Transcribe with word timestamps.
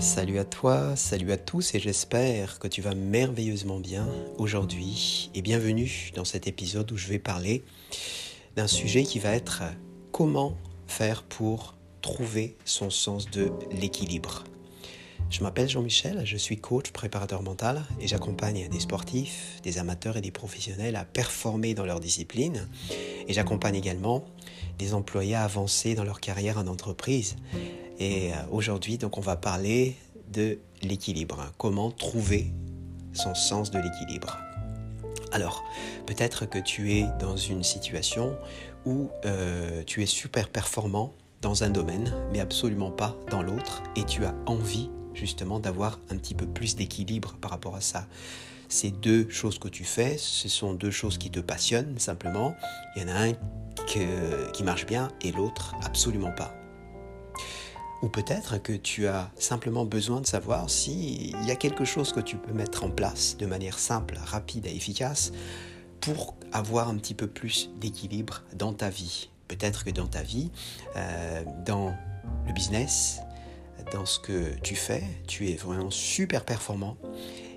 Salut 0.00 0.38
à 0.38 0.44
toi, 0.46 0.96
salut 0.96 1.30
à 1.30 1.36
tous 1.36 1.74
et 1.74 1.78
j'espère 1.78 2.58
que 2.58 2.68
tu 2.68 2.80
vas 2.80 2.94
merveilleusement 2.94 3.78
bien 3.78 4.08
aujourd'hui 4.38 5.30
et 5.34 5.42
bienvenue 5.42 6.10
dans 6.14 6.24
cet 6.24 6.46
épisode 6.46 6.90
où 6.90 6.96
je 6.96 7.06
vais 7.06 7.18
parler 7.18 7.62
d'un 8.56 8.66
sujet 8.66 9.02
qui 9.02 9.18
va 9.18 9.32
être 9.32 9.62
comment 10.10 10.56
faire 10.86 11.22
pour 11.22 11.74
trouver 12.00 12.56
son 12.64 12.88
sens 12.88 13.30
de 13.30 13.52
l'équilibre. 13.72 14.44
Je 15.28 15.42
m'appelle 15.42 15.68
Jean-Michel, 15.68 16.22
je 16.24 16.38
suis 16.38 16.56
coach 16.56 16.92
préparateur 16.92 17.42
mental 17.42 17.84
et 18.00 18.08
j'accompagne 18.08 18.70
des 18.70 18.80
sportifs, 18.80 19.60
des 19.62 19.76
amateurs 19.76 20.16
et 20.16 20.22
des 20.22 20.30
professionnels 20.30 20.96
à 20.96 21.04
performer 21.04 21.74
dans 21.74 21.84
leur 21.84 22.00
discipline 22.00 22.66
et 23.28 23.34
j'accompagne 23.34 23.74
également 23.74 24.24
des 24.78 24.94
employés 24.94 25.34
à 25.34 25.44
avancer 25.44 25.94
dans 25.94 26.04
leur 26.04 26.20
carrière 26.20 26.56
en 26.56 26.68
entreprise 26.68 27.36
et 28.00 28.32
euh, 28.32 28.36
aujourd'hui, 28.50 28.98
donc, 28.98 29.18
on 29.18 29.20
va 29.20 29.36
parler 29.36 29.94
de 30.32 30.58
l'équilibre. 30.82 31.52
Comment 31.58 31.90
trouver 31.90 32.52
son 33.12 33.34
sens 33.34 33.70
de 33.70 33.78
l'équilibre. 33.78 34.38
Alors, 35.32 35.62
peut-être 36.06 36.46
que 36.46 36.58
tu 36.58 36.94
es 36.94 37.06
dans 37.20 37.36
une 37.36 37.62
situation 37.62 38.36
où 38.86 39.10
euh, 39.26 39.82
tu 39.84 40.02
es 40.02 40.06
super 40.06 40.48
performant 40.48 41.12
dans 41.42 41.62
un 41.62 41.70
domaine, 41.70 42.12
mais 42.32 42.40
absolument 42.40 42.90
pas 42.90 43.16
dans 43.30 43.42
l'autre, 43.42 43.82
et 43.96 44.04
tu 44.04 44.24
as 44.24 44.34
envie 44.46 44.90
justement 45.14 45.60
d'avoir 45.60 45.98
un 46.10 46.16
petit 46.16 46.34
peu 46.34 46.46
plus 46.46 46.76
d'équilibre 46.76 47.36
par 47.40 47.50
rapport 47.50 47.76
à 47.76 47.80
ça. 47.80 48.06
Ces 48.68 48.90
deux 48.90 49.28
choses 49.28 49.58
que 49.58 49.68
tu 49.68 49.84
fais, 49.84 50.16
ce 50.16 50.48
sont 50.48 50.74
deux 50.74 50.92
choses 50.92 51.18
qui 51.18 51.30
te 51.30 51.40
passionnent 51.40 51.98
simplement. 51.98 52.54
Il 52.94 53.02
y 53.02 53.04
en 53.04 53.08
a 53.08 53.28
un 53.28 53.32
qui 54.52 54.62
marche 54.62 54.86
bien 54.86 55.08
et 55.22 55.32
l'autre 55.32 55.74
absolument 55.82 56.30
pas. 56.30 56.59
Ou 58.02 58.08
peut-être 58.08 58.62
que 58.62 58.72
tu 58.72 59.06
as 59.06 59.30
simplement 59.36 59.84
besoin 59.84 60.20
de 60.20 60.26
savoir 60.26 60.70
s'il 60.70 61.44
y 61.44 61.50
a 61.50 61.56
quelque 61.56 61.84
chose 61.84 62.12
que 62.12 62.20
tu 62.20 62.36
peux 62.36 62.52
mettre 62.52 62.84
en 62.84 62.90
place 62.90 63.36
de 63.36 63.44
manière 63.46 63.78
simple, 63.78 64.18
rapide 64.24 64.66
et 64.66 64.74
efficace 64.74 65.32
pour 66.00 66.34
avoir 66.52 66.88
un 66.88 66.96
petit 66.96 67.14
peu 67.14 67.26
plus 67.26 67.70
d'équilibre 67.78 68.42
dans 68.54 68.72
ta 68.72 68.88
vie. 68.88 69.28
Peut-être 69.48 69.84
que 69.84 69.90
dans 69.90 70.06
ta 70.06 70.22
vie, 70.22 70.50
euh, 70.96 71.44
dans 71.66 71.94
le 72.46 72.52
business, 72.52 73.20
dans 73.92 74.06
ce 74.06 74.18
que 74.18 74.54
tu 74.62 74.76
fais, 74.76 75.02
tu 75.26 75.50
es 75.50 75.56
vraiment 75.56 75.90
super 75.90 76.44
performant 76.44 76.96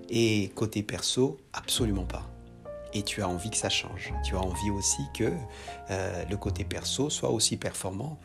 et 0.09 0.51
côté 0.55 0.83
perso, 0.83 1.37
absolument 1.53 2.05
pas. 2.05 2.29
Et 2.93 3.01
tu 3.01 3.21
as 3.21 3.29
envie 3.29 3.49
que 3.49 3.57
ça 3.57 3.69
change. 3.69 4.13
Tu 4.23 4.35
as 4.35 4.39
envie 4.39 4.69
aussi 4.69 5.01
que 5.15 5.31
euh, 5.89 6.25
le 6.29 6.37
côté 6.37 6.63
perso 6.63 7.09
soit 7.09 7.31
aussi 7.31 7.57
performant 7.57 8.19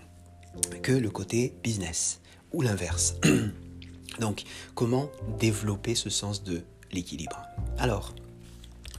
que 0.82 0.92
le 0.92 1.10
côté 1.10 1.54
business 1.62 2.20
ou 2.52 2.62
l'inverse. 2.62 3.16
Donc, 4.20 4.44
comment 4.74 5.10
développer 5.38 5.94
ce 5.94 6.10
sens 6.10 6.42
de 6.42 6.62
l'équilibre? 6.92 7.42
Alors, 7.78 8.14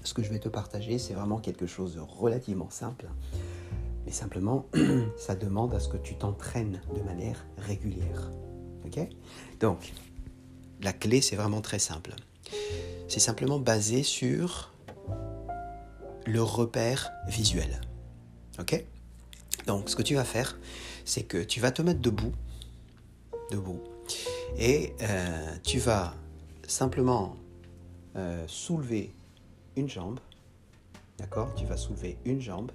ce 0.03 0.13
que 0.13 0.23
je 0.23 0.29
vais 0.29 0.39
te 0.39 0.49
partager, 0.49 0.97
c'est 0.97 1.13
vraiment 1.13 1.39
quelque 1.39 1.67
chose 1.67 1.95
de 1.95 1.99
relativement 1.99 2.69
simple. 2.69 3.07
Mais 4.05 4.11
simplement, 4.11 4.65
ça 5.17 5.35
demande 5.35 5.73
à 5.73 5.79
ce 5.79 5.89
que 5.89 5.97
tu 5.97 6.15
t'entraînes 6.15 6.81
de 6.95 7.01
manière 7.01 7.45
régulière. 7.57 8.31
Ok? 8.85 8.99
Donc, 9.59 9.93
la 10.81 10.93
clé, 10.93 11.21
c'est 11.21 11.35
vraiment 11.35 11.61
très 11.61 11.79
simple. 11.79 12.15
C'est 13.07 13.19
simplement 13.19 13.59
basé 13.59 14.03
sur 14.03 14.73
le 16.25 16.41
repère 16.41 17.11
visuel. 17.27 17.81
Ok? 18.59 18.83
Donc, 19.67 19.89
ce 19.89 19.95
que 19.95 20.01
tu 20.01 20.15
vas 20.15 20.23
faire, 20.23 20.57
c'est 21.05 21.23
que 21.23 21.37
tu 21.37 21.59
vas 21.59 21.71
te 21.71 21.81
mettre 21.81 22.01
debout, 22.01 22.33
debout, 23.51 23.81
et 24.57 24.93
euh, 25.01 25.55
tu 25.63 25.79
vas 25.79 26.13
simplement 26.67 27.35
euh, 28.15 28.43
soulever 28.47 29.13
une 29.75 29.89
jambe, 29.89 30.19
d'accord? 31.17 31.53
Tu 31.55 31.65
vas 31.65 31.77
soulever 31.77 32.17
une 32.25 32.41
jambe, 32.41 32.71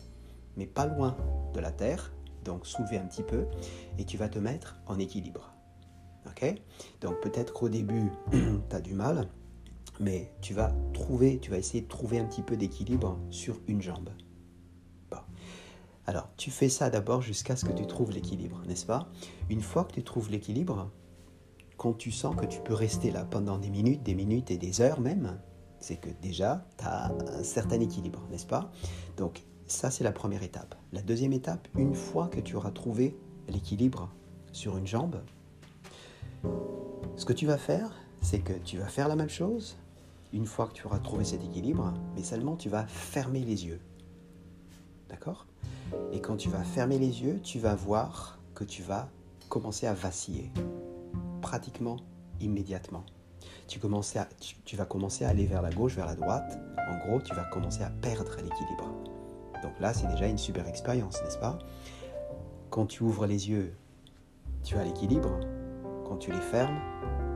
mais 0.56 0.66
pas 0.66 0.86
loin 0.86 1.16
de 1.52 1.60
la 1.60 1.70
terre, 1.70 2.12
donc 2.44 2.66
soulever 2.66 2.98
un 2.98 3.06
petit 3.06 3.22
peu, 3.22 3.46
et 3.98 4.04
tu 4.04 4.16
vas 4.16 4.28
te 4.28 4.38
mettre 4.38 4.76
en 4.86 4.98
équilibre. 4.98 5.52
Ok? 6.26 6.54
Donc 7.00 7.20
peut-être 7.20 7.52
qu'au 7.52 7.68
début, 7.68 8.10
tu 8.32 8.76
as 8.76 8.80
du 8.80 8.94
mal, 8.94 9.28
mais 10.00 10.32
tu 10.40 10.54
vas 10.54 10.72
trouver, 10.92 11.38
tu 11.38 11.50
vas 11.50 11.58
essayer 11.58 11.82
de 11.82 11.88
trouver 11.88 12.18
un 12.18 12.24
petit 12.24 12.42
peu 12.42 12.56
d'équilibre 12.56 13.18
sur 13.30 13.60
une 13.68 13.82
jambe. 13.82 14.10
Alors, 16.06 16.28
tu 16.36 16.50
fais 16.50 16.68
ça 16.68 16.90
d'abord 16.90 17.22
jusqu'à 17.22 17.56
ce 17.56 17.64
que 17.64 17.72
tu 17.72 17.86
trouves 17.86 18.10
l'équilibre, 18.10 18.60
n'est-ce 18.66 18.84
pas? 18.84 19.08
Une 19.48 19.62
fois 19.62 19.84
que 19.84 19.92
tu 19.92 20.02
trouves 20.02 20.30
l'équilibre, 20.30 20.90
quand 21.78 21.94
tu 21.94 22.10
sens 22.10 22.36
que 22.36 22.44
tu 22.44 22.60
peux 22.60 22.74
rester 22.74 23.10
là 23.10 23.24
pendant 23.24 23.58
des 23.58 23.70
minutes, 23.70 24.02
des 24.02 24.14
minutes 24.14 24.50
et 24.50 24.58
des 24.58 24.80
heures 24.80 25.00
même, 25.00 25.38
c'est 25.78 25.96
que 25.96 26.10
déjà, 26.20 26.66
tu 26.78 26.84
as 26.84 27.10
un 27.38 27.42
certain 27.42 27.80
équilibre, 27.80 28.22
n'est-ce 28.30 28.46
pas? 28.46 28.70
Donc, 29.16 29.44
ça, 29.66 29.90
c'est 29.90 30.04
la 30.04 30.12
première 30.12 30.42
étape. 30.42 30.74
La 30.92 31.00
deuxième 31.00 31.32
étape, 31.32 31.68
une 31.76 31.94
fois 31.94 32.28
que 32.28 32.40
tu 32.40 32.54
auras 32.54 32.70
trouvé 32.70 33.18
l'équilibre 33.48 34.10
sur 34.52 34.76
une 34.76 34.86
jambe, 34.86 35.22
ce 37.16 37.24
que 37.24 37.32
tu 37.32 37.46
vas 37.46 37.58
faire, 37.58 37.94
c'est 38.20 38.40
que 38.40 38.52
tu 38.52 38.76
vas 38.78 38.88
faire 38.88 39.08
la 39.08 39.16
même 39.16 39.30
chose 39.30 39.76
une 40.34 40.46
fois 40.46 40.66
que 40.66 40.72
tu 40.72 40.86
auras 40.86 40.98
trouvé 40.98 41.24
cet 41.24 41.42
équilibre, 41.44 41.94
mais 42.14 42.22
seulement 42.22 42.56
tu 42.56 42.68
vas 42.68 42.86
fermer 42.86 43.40
les 43.40 43.66
yeux. 43.66 43.80
D'accord? 45.08 45.46
Et 46.12 46.20
quand 46.20 46.36
tu 46.36 46.48
vas 46.48 46.62
fermer 46.62 46.98
les 46.98 47.22
yeux, 47.22 47.40
tu 47.42 47.58
vas 47.58 47.74
voir 47.74 48.38
que 48.54 48.64
tu 48.64 48.82
vas 48.82 49.08
commencer 49.48 49.86
à 49.86 49.94
vaciller, 49.94 50.50
pratiquement 51.42 51.96
immédiatement. 52.40 53.04
Tu, 53.66 53.78
vas 53.78 54.84
commencer 54.84 55.24
à 55.24 55.28
aller 55.28 55.46
vers 55.46 55.62
la 55.62 55.70
gauche, 55.70 55.94
vers 55.94 56.06
la 56.06 56.14
droite. 56.14 56.58
En 56.88 57.06
gros, 57.06 57.20
tu 57.20 57.34
vas 57.34 57.44
commencer 57.44 57.82
à 57.82 57.90
perdre 57.90 58.36
l'équilibre. 58.36 58.92
Donc 59.62 59.78
là, 59.80 59.94
c'est 59.94 60.06
déjà 60.08 60.26
une 60.26 60.38
super 60.38 60.68
expérience, 60.68 61.22
n'est-ce 61.22 61.38
pas? 61.38 61.58
Quand 62.70 62.86
tu 62.86 63.02
ouvres 63.02 63.26
les 63.26 63.50
yeux, 63.50 63.74
tu 64.62 64.76
as 64.76 64.84
l'équilibre. 64.84 65.40
Quand 66.06 66.16
tu 66.16 66.30
les 66.30 66.40
fermes, 66.40 66.78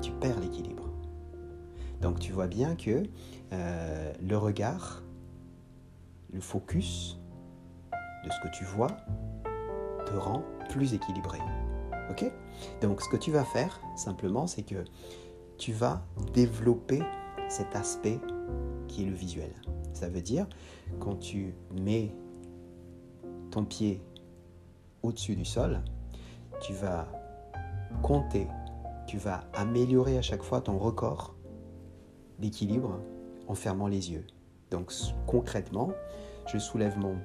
tu 0.03 0.13
perds 0.13 0.39
l'équilibre. 0.41 0.89
Donc 2.01 2.19
tu 2.21 2.33
vois 2.33 2.47
bien 2.47 2.77
que 2.77 3.03
euh, 3.53 4.13
le 4.21 4.37
regard, 4.37 5.03
le 6.33 6.41
focus, 6.41 7.19
de 8.25 8.31
ce 8.31 8.41
que 8.41 8.49
tu 8.55 8.65
vois 8.65 8.91
te 10.07 10.17
rend 10.17 10.43
plus 10.71 10.95
équilibré. 10.95 11.39
Ok? 12.11 12.31
Donc 12.81 13.03
ce 13.03 13.09
que 13.09 13.17
tu 13.17 13.31
vas 13.31 13.45
faire 13.45 13.81
simplement, 13.97 14.47
c'est 14.47 14.63
que 14.63 14.85
tu 15.59 15.73
vas 15.73 16.03
développer 16.33 17.03
cet 17.49 17.75
aspect 17.77 18.19
qui 18.87 19.03
est 19.03 19.07
le 19.07 19.15
visuel. 19.15 19.53
Ça 19.93 20.09
veut 20.09 20.23
dire 20.23 20.47
quand 21.01 21.17
tu 21.17 21.55
mets 21.73 22.15
ton 23.51 23.65
pied 23.65 24.03
au-dessus 25.03 25.37
du 25.37 25.45
sol, 25.45 25.83
tu 26.61 26.73
vas 26.73 27.09
compter, 28.03 28.47
tu 29.07 29.19
vas 29.19 29.45
améliorer 29.55 30.19
à 30.19 30.23
chaque 30.23 30.43
fois 30.43 30.61
ton 30.61 30.79
record 30.79 31.35
d'équilibre 32.39 33.01
en 33.47 33.55
fermant 33.55 33.89
les 33.89 34.13
yeux. 34.13 34.27
Donc 34.71 34.93
concrètement, 35.27 35.91
je 36.47 36.59
soulève 36.59 36.99
mon 36.99 37.17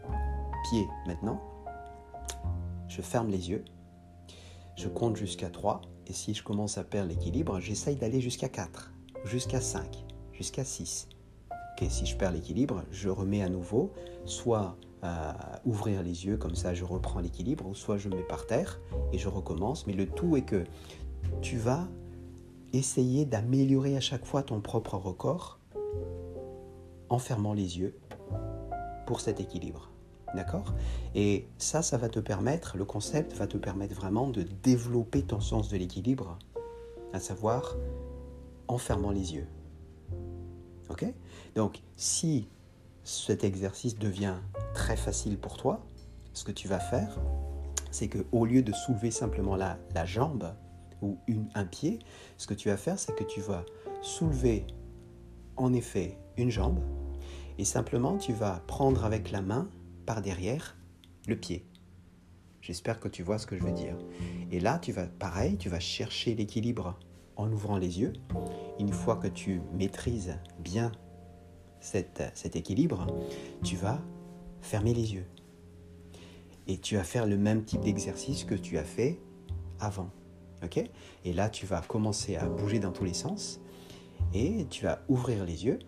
pied 0.70 0.88
maintenant. 1.08 1.42
Je 2.88 3.02
ferme 3.02 3.30
les 3.30 3.50
yeux. 3.50 3.66
Je 4.76 4.88
compte 4.88 5.16
jusqu'à 5.16 5.50
3. 5.50 5.82
Et 6.08 6.14
si 6.14 6.34
je 6.34 6.44
commence 6.44 6.78
à 6.78 6.84
perdre 6.84 7.10
l'équilibre, 7.10 7.60
j'essaye 7.60 7.96
d'aller 7.96 8.20
jusqu'à 8.20 8.50
4, 8.50 8.94
jusqu'à 9.24 9.62
5, 9.62 10.06
jusqu'à 10.34 10.66
6. 10.66 11.08
Ok, 11.52 11.88
si 11.90 12.06
je 12.06 12.18
perds 12.18 12.34
l'équilibre, 12.34 12.84
je 12.92 13.10
remets 13.10 13.42
à 13.42 13.50
nouveau, 13.50 13.94
soit 14.26 14.78
à 15.02 15.62
ouvrir 15.66 16.04
les 16.04 16.26
yeux, 16.26 16.38
comme 16.38 16.56
ça 16.56 16.74
je 16.74 16.84
reprends 16.84 17.20
l'équilibre, 17.20 17.68
ou 17.68 17.74
soit 17.74 17.98
je 17.98 18.10
mets 18.10 18.24
par 18.24 18.46
terre 18.48 18.80
et 19.12 19.18
je 19.18 19.30
recommence. 19.30 19.88
Mais 19.88 19.94
le 19.94 20.08
tout 20.08 20.36
est 20.36 20.44
que 20.44 20.66
tu 21.42 21.58
vas 21.58 21.88
essayer 22.74 23.26
d'améliorer 23.26 23.96
à 23.96 24.02
chaque 24.02 24.26
fois 24.26 24.44
ton 24.44 24.60
propre 24.60 24.96
record 24.96 25.60
en 27.10 27.20
fermant 27.20 27.54
les 27.54 27.80
yeux 27.80 27.98
pour 29.06 29.22
cet 29.22 29.40
équilibre. 29.40 29.93
D'accord? 30.34 30.74
Et 31.14 31.48
ça, 31.58 31.82
ça 31.82 31.98
va 31.98 32.10
te 32.10 32.20
permettre, 32.20 32.78
le 32.78 32.86
concept 32.86 33.34
va 33.34 33.48
te 33.48 33.58
permettre 33.58 33.96
vraiment 33.96 34.30
de 34.30 34.44
développer 34.64 35.22
ton 35.22 35.40
sens 35.40 35.70
de 35.70 35.78
l'équilibre, 35.78 36.40
à 37.14 37.20
savoir 37.20 37.76
en 38.68 38.78
fermant 38.78 39.12
les 39.12 39.36
yeux. 39.36 39.48
Ok? 40.90 41.06
Donc, 41.56 41.82
si 41.96 42.48
cet 43.04 43.44
exercice 43.44 43.98
devient 43.98 44.36
très 44.74 44.96
facile 44.96 45.38
pour 45.38 45.58
toi, 45.58 45.86
ce 46.34 46.44
que 46.44 46.52
tu 46.52 46.68
vas 46.68 46.80
faire, 46.80 47.20
c'est 47.92 48.08
que 48.08 48.26
au 48.32 48.46
lieu 48.46 48.64
de 48.64 48.72
soulever 48.72 49.12
simplement 49.12 49.56
la, 49.56 49.78
jambe 50.06 50.52
ou 51.02 51.18
un 51.54 51.66
pied, 51.66 52.00
ce 52.38 52.48
que 52.48 52.54
tu 52.56 52.70
vas 52.70 52.78
faire, 52.78 52.98
c'est 52.98 53.14
que 53.14 53.24
tu 53.24 53.42
vas 53.42 53.64
soulever 54.02 54.66
en 55.58 55.74
effet 55.74 56.18
une 56.38 56.50
jambe 56.50 56.80
et 57.58 57.66
simplement 57.66 58.18
tu 58.18 58.34
vas 58.34 58.62
prendre 58.68 59.06
avec 59.06 59.32
la 59.32 59.42
main 59.42 59.70
par 60.06 60.22
derrière 60.22 60.78
le 61.28 61.36
pied. 61.36 61.66
J'espère 62.62 63.00
que 63.00 63.08
tu 63.08 63.24
vois 63.24 63.38
ce 63.38 63.46
que 63.46 63.58
je 63.58 63.64
veux 63.64 63.72
dire. 63.74 63.98
Et 64.52 64.60
là, 64.60 64.80
tu 64.80 64.92
vas, 64.92 65.06
pareil, 65.06 65.58
tu 65.58 65.70
vas 65.70 65.80
chercher 65.80 66.34
l'équilibre 66.34 66.98
en 67.36 67.52
ouvrant 67.52 67.78
les 67.78 68.00
yeux. 68.00 68.14
Une 68.80 68.94
fois 68.94 69.18
que 69.18 69.28
tu 69.28 69.62
maîtrises 69.74 70.38
bien 70.60 70.92
cet 71.82 72.56
équilibre, 72.56 73.08
tu 73.64 73.76
vas 73.76 74.02
fermer 74.62 74.94
les 74.94 75.14
yeux. 75.14 75.26
Et 76.68 76.78
tu 76.78 76.96
vas 76.96 77.04
faire 77.04 77.26
le 77.26 77.38
même 77.38 77.66
type 77.66 77.82
d'exercice 77.82 78.46
que 78.46 78.56
tu 78.56 78.78
as 78.78 78.86
fait 78.86 79.20
avant. 79.80 80.10
ok? 80.64 80.82
Et 81.26 81.34
là, 81.34 81.50
tu 81.50 81.66
vas 81.66 81.82
commencer 81.82 82.38
à 82.38 82.48
bouger 82.48 82.80
dans 82.80 82.92
tous 82.92 83.04
les 83.04 83.14
sens 83.14 83.60
et 84.34 84.66
tu 84.70 84.86
vas 84.86 85.04
ouvrir 85.10 85.44
les 85.44 85.66
yeux. 85.66 85.80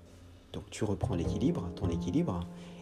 Donc 0.51 0.69
tu 0.69 0.83
reprends 0.83 1.15
l'équilibre, 1.15 1.69
ton 1.75 1.89
équilibre, 1.89 2.41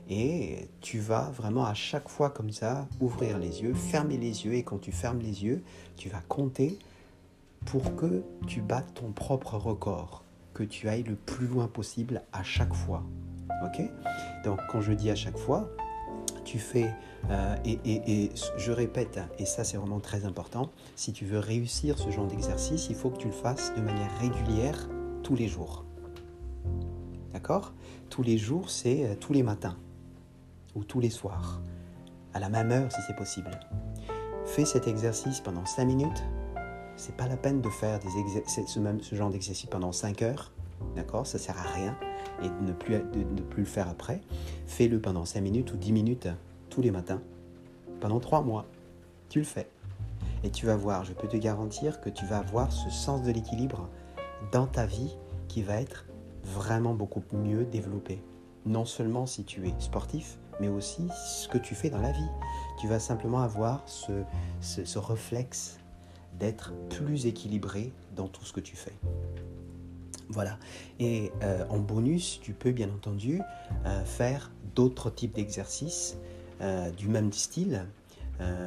et 0.10 0.70
tu 0.82 1.00
vas 1.00 1.32
vraiment 1.32 1.66
à 1.66 1.74
chaque 1.74 2.10
fois 2.10 2.30
comme 2.30 2.52
ça 2.52 2.88
ouvrir 3.00 3.38
les 3.38 3.62
yeux, 3.62 3.74
fermer 3.74 4.18
les 4.18 4.46
yeux, 4.46 4.54
et 4.54 4.64
quand 4.64 4.80
tu 4.80 4.92
fermes 4.92 5.20
les 5.20 5.44
yeux, 5.44 5.64
tu 5.96 6.10
vas 6.10 6.22
compter 6.28 6.78
pour 7.66 7.96
que 7.96 8.24
tu 8.48 8.62
battes 8.62 8.94
ton 8.96 9.12
propre 9.12 9.56
record, 9.56 10.24
que 10.54 10.64
tu 10.64 10.90
ailles 10.90 11.04
le 11.04 11.16
plus 11.16 11.48
loin 11.48 11.68
possible 11.68 12.24
à 12.34 12.44
chaque 12.44 12.74
fois. 12.74 13.04
Ok? 13.64 13.82
Donc 14.44 14.60
quand 14.70 14.82
je 14.82 14.92
dis 14.92 15.10
à 15.10 15.16
chaque 15.16 15.38
fois, 15.38 15.70
tu 16.44 16.60
fais, 16.60 16.94
euh, 17.30 17.56
et, 17.64 17.80
et, 17.86 18.32
je 18.58 18.72
répète, 18.74 19.20
et 19.40 19.46
ça 19.46 19.64
c'est 19.64 19.78
vraiment 19.78 20.02
très 20.02 20.26
important, 20.26 20.70
si 20.98 21.14
tu 21.14 21.26
veux 21.26 21.40
réussir 21.40 21.98
ce 21.98 22.10
genre 22.10 22.28
d'exercice, 22.28 22.88
il 22.90 22.96
faut 22.96 23.10
que 23.10 23.18
tu 23.18 23.28
le 23.28 23.34
fasses 23.34 23.74
de 23.76 23.82
manière 23.82 24.12
régulière 24.20 24.90
tous 25.24 25.36
les 25.36 25.48
jours. 25.48 25.86
D'accord? 27.32 27.74
Tous 28.10 28.22
les 28.22 28.38
jours, 28.38 28.70
c'est 28.70 29.06
euh, 29.06 29.16
tous 29.20 29.32
les 29.32 29.42
matins 29.42 29.78
ou 30.76 30.84
tous 30.84 31.00
les 31.00 31.10
soirs, 31.10 31.62
à 32.34 32.40
la 32.40 32.50
même 32.50 32.72
heure 32.72 32.92
si 32.92 33.00
c'est 33.08 33.16
possible. 33.16 33.52
Fais 34.46 34.66
cet 34.66 34.88
exercice 34.88 35.40
pendant 35.40 35.66
5 35.66 35.86
minutes. 35.86 36.24
C'est 36.96 37.16
pas 37.16 37.28
la 37.28 37.38
peine 37.38 37.62
de 37.62 37.70
faire 37.70 38.00
des 38.00 38.10
ce, 38.68 38.80
même, 38.80 39.02
ce 39.02 39.16
genre 39.16 39.30
d'exercice 39.30 39.70
pendant 39.70 39.92
5 39.92 40.22
heures. 40.22 40.52
D'accord? 40.96 41.26
Ça 41.26 41.40
sert 41.40 41.58
à 41.58 41.64
rien. 41.74 41.98
Et 42.42 42.50
de 42.50 42.68
ne, 42.68 42.74
plus, 42.74 42.96
de 42.96 43.24
ne 43.24 43.42
plus 43.42 43.64
le 43.64 43.68
faire 43.68 43.88
après. 43.88 44.22
Fais-le 44.68 45.00
pendant 45.00 45.26
5 45.26 45.42
minutes 45.42 45.74
ou 45.74 45.78
10 45.78 45.92
minutes 45.94 46.28
tous 46.70 46.82
les 46.82 46.92
matins. 46.92 47.22
Pendant 48.00 48.20
3 48.20 48.42
mois. 48.42 48.66
Tu 49.30 49.40
le 49.40 49.46
fais. 49.46 49.70
Et 50.44 50.52
tu 50.52 50.66
vas 50.66 50.76
voir, 50.76 51.06
je 51.06 51.14
peux 51.14 51.28
te 51.28 51.38
garantir 51.38 52.02
que 52.02 52.10
tu 52.10 52.26
vas 52.26 52.40
avoir 52.40 52.72
ce 52.72 52.90
sens 52.90 53.24
de 53.24 53.32
l'équilibre 53.32 53.90
dans 54.52 54.68
ta 54.68 54.86
vie 54.86 55.16
qui 55.48 55.64
va 55.64 55.80
être 55.80 56.06
vraiment 56.44 56.94
beaucoup 56.94 57.24
mieux 57.32 57.64
développé. 57.66 58.22
Non 58.66 58.86
seulement 58.86 59.26
si 59.26 59.46
tu 59.46 59.68
es 59.68 59.74
sportif, 59.80 60.38
mais 60.60 60.68
aussi 60.68 61.08
ce 61.26 61.48
que 61.48 61.58
tu 61.58 61.76
fais 61.76 61.90
dans 61.90 62.02
la 62.02 62.12
vie. 62.12 62.30
Tu 62.80 62.88
vas 62.88 63.00
simplement 63.00 63.42
avoir 63.42 63.84
ce, 63.86 64.24
ce, 64.62 65.00
réflexe 65.00 65.80
d'être 66.40 66.74
plus 66.90 67.26
équilibré 67.26 67.92
dans 68.16 68.28
tout 68.28 68.44
ce 68.44 68.54
que 68.54 68.60
tu 68.60 68.76
fais. 68.76 68.94
Voilà. 70.30 70.58
Et 71.00 71.32
euh, 71.44 71.66
en 71.70 71.80
bonus, 71.80 72.40
tu 72.42 72.54
peux 72.54 72.72
bien 72.72 72.90
entendu 72.90 73.42
euh, 73.86 74.04
faire 74.06 74.52
d'autres 74.76 75.10
types 75.10 75.36
d'exercices 75.36 76.18
euh, 76.62 76.90
du 76.92 77.08
même 77.08 77.32
style. 77.32 77.86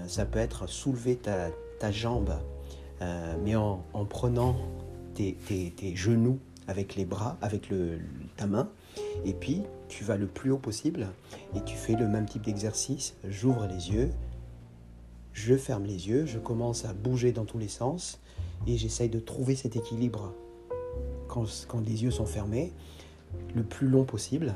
ça 0.07 0.25
peut 0.25 0.39
être 0.39 0.67
soulever 0.69 1.17
ta, 1.17 1.51
ta 1.79 1.91
jambe, 1.91 2.33
mais 3.45 3.57
en, 3.57 3.85
en 3.93 4.05
prenant 4.07 4.57
tes, 5.15 5.37
genoux 5.95 6.39
avec 6.67 6.95
les 6.95 7.05
bras, 7.05 7.37
avec 7.43 7.69
ta 8.37 8.47
main, 8.47 8.71
et 9.25 9.33
puis, 9.33 9.63
tu 9.89 10.05
vas 10.05 10.17
le 10.17 10.27
plus 10.27 10.51
haut 10.51 10.59
possible 10.59 11.09
et 11.55 11.61
tu 11.63 11.77
fais 11.77 11.95
le 11.95 12.07
même 12.07 12.27
type 12.27 12.43
d'exercice. 12.43 13.15
J'ouvre 13.29 13.67
les 13.67 13.93
yeux, 13.93 14.11
je 15.33 15.55
ferme 15.57 15.85
les 15.85 16.09
yeux, 16.09 16.27
je 16.27 16.39
commence 16.39 16.85
à 16.85 16.93
bouger 16.93 17.33
dans 17.33 17.45
tous 17.45 17.59
les 17.59 17.69
sens 17.69 18.21
et 18.67 18.77
j'essaye 18.77 19.09
de 19.09 19.19
trouver 19.19 19.55
cet 19.55 19.77
équilibre 19.77 20.33
quand, 21.29 21.81
les 21.85 22.05
yeux 22.05 22.11
sont 22.11 22.25
fermés, 22.25 22.73
le 23.55 23.63
plus 23.63 23.89
long 23.89 24.05
possible. 24.05 24.55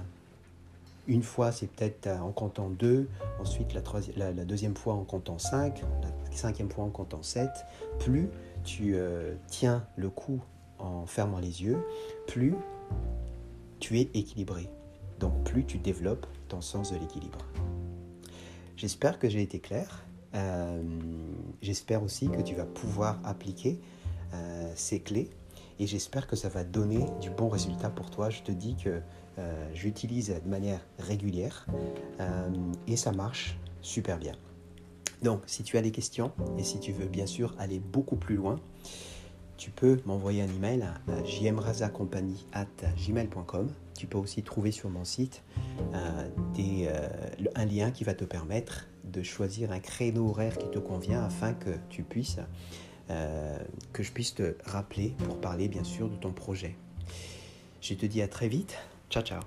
Une 1.06 1.22
fois, 1.22 1.52
c'est 1.52 1.66
peut-être 1.66 2.08
en 2.08 2.31
comptant 2.31 2.70
deux, 2.70 3.08
ensuite 3.40 3.75
la, 3.75 4.32
deuxième 4.44 4.76
fois 4.76 4.94
en 4.94 5.04
comptant 5.04 5.38
cinq, 5.38 5.82
la 6.02 6.37
cinquième 6.37 6.70
fois 6.70 6.84
en 6.84 6.90
comptant 6.90 7.22
sept. 7.22 7.50
Plus 7.98 8.28
tu 8.64 8.94
euh, 8.94 9.34
tiens 9.48 9.84
le 9.96 10.08
coup 10.08 10.40
en 10.78 11.04
fermant 11.06 11.38
les 11.38 11.62
yeux, 11.62 11.78
plus 12.26 12.54
tu 13.81 13.99
es 13.99 14.09
équilibré. 14.15 14.69
Donc 15.19 15.44
plus 15.44 15.65
tu 15.65 15.79
développes 15.79 16.27
ton 16.49 16.61
sens 16.61 16.93
de 16.93 16.99
l'équilibre. 16.99 17.38
J'espère 18.77 19.19
que 19.19 19.29
j'ai 19.29 19.43
été 19.43 19.59
clair. 19.59 20.05
Euh, 20.35 20.82
j'espère 21.61 22.03
aussi 22.03 22.29
que 22.29 22.41
tu 22.41 22.55
vas 22.55 22.65
pouvoir 22.65 23.19
appliquer 23.25 23.81
euh, 24.32 24.73
ces 24.77 25.00
clés 25.00 25.29
et 25.81 25.87
j'espère 25.87 26.27
que 26.29 26.37
ça 26.37 26.49
va 26.49 26.62
donner 26.62 27.05
du 27.21 27.31
bon 27.31 27.49
résultat 27.49 27.91
pour 27.91 28.11
toi. 28.11 28.31
Je 28.31 28.43
te 28.43 28.53
dis 28.53 28.77
que 28.77 29.00
euh, 29.38 29.71
j'utilise 29.75 30.29
de 30.29 30.49
manière 30.49 30.81
régulière 30.99 31.67
et 32.87 32.97
ça 32.97 33.12
marche 33.12 33.59
super 33.81 34.19
bien. 34.19 34.35
Donc 35.23 35.43
si 35.47 35.62
tu 35.62 35.76
as 35.76 35.83
des 35.83 35.91
questions 35.91 36.33
et 36.59 36.65
si 36.65 36.81
tu 36.81 36.93
veux 36.93 37.06
bien 37.06 37.26
sûr 37.26 37.55
aller 37.59 37.79
beaucoup 37.79 38.17
plus 38.17 38.37
loin, 38.37 38.61
tu 39.61 39.71
peux 39.71 40.01
m'envoyer 40.07 40.43
un 40.43 40.49
email 40.49 40.83
à 40.83 40.95
jmrazacompagnie.gmail.com. 41.23 43.69
Tu 43.97 44.07
peux 44.07 44.17
aussi 44.17 44.43
trouver 44.43 44.73
sur 44.73 44.89
mon 44.89 45.05
site 45.05 45.43
euh, 45.93 46.27
euh, 46.59 47.09
un 47.55 47.67
lien 47.67 47.91
qui 47.91 48.05
va 48.05 48.15
te 48.15 48.25
permettre 48.25 48.87
de 49.05 49.23
choisir 49.23 49.71
un 49.71 49.81
créneau 49.81 50.31
horaire 50.31 50.57
qui 50.57 50.71
te 50.71 50.79
convient 50.79 51.23
afin 51.23 51.53
que 51.53 51.69
euh, 53.11 53.59
que 53.93 54.03
je 54.03 54.12
puisse 54.12 54.35
te 54.35 54.55
rappeler 54.65 55.15
pour 55.19 55.39
parler 55.39 55.69
bien 55.69 55.85
sûr 55.85 56.09
de 56.09 56.17
ton 56.17 56.33
projet. 56.33 56.75
Je 57.83 57.93
te 57.93 58.07
dis 58.07 58.23
à 58.23 58.29
très 58.29 58.49
vite. 58.49 58.79
Ciao 59.11 59.23
ciao 59.23 59.43